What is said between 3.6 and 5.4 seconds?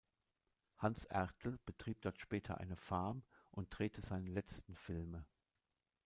drehte seine letzten Filme.